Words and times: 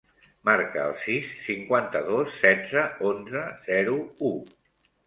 Marca 0.47 0.79
el 0.91 0.95
sis, 1.01 1.29
cinquanta-dos, 1.49 2.35
setze, 2.47 2.89
onze, 3.13 3.47
zero, 3.71 4.03
u. 4.35 4.35